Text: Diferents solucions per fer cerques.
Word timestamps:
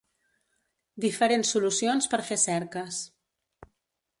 Diferents 1.03 1.51
solucions 1.55 2.09
per 2.15 2.21
fer 2.31 2.39
cerques. 2.45 3.03